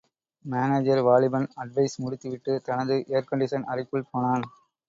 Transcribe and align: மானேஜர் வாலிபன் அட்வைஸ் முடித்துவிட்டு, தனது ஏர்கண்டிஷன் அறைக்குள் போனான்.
மானேஜர் 0.45 1.01
வாலிபன் 1.01 1.45
அட்வைஸ் 1.55 1.97
முடித்துவிட்டு, 1.97 2.61
தனது 2.61 2.97
ஏர்கண்டிஷன் 3.09 3.67
அறைக்குள் 3.67 4.09
போனான். 4.11 4.45